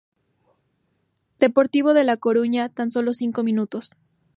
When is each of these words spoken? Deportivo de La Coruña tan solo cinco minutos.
Deportivo 1.37 1.93
de 1.93 2.03
La 2.03 2.17
Coruña 2.17 2.69
tan 2.69 2.89
solo 2.89 3.13
cinco 3.13 3.43
minutos. 3.43 3.91